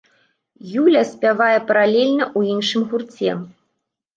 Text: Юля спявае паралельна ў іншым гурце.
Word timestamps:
Юля 0.83 1.03
спявае 1.11 1.59
паралельна 1.73 2.25
ў 2.37 2.41
іншым 2.57 2.81
гурце. 2.95 3.31